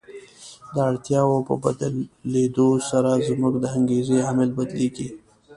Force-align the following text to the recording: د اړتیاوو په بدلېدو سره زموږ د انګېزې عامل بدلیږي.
د 0.73 0.75
اړتیاوو 0.89 1.45
په 1.47 1.53
بدلېدو 1.63 2.69
سره 2.89 3.11
زموږ 3.27 3.53
د 3.59 3.65
انګېزې 3.77 4.17
عامل 4.27 4.49
بدلیږي. 4.57 5.09